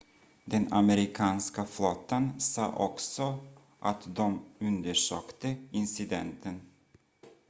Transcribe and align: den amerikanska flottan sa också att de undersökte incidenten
den 0.45 0.73
amerikanska 0.73 1.65
flottan 1.65 2.39
sa 2.39 2.73
också 2.75 3.39
att 3.79 4.15
de 4.15 4.39
undersökte 4.59 5.55
incidenten 5.71 6.61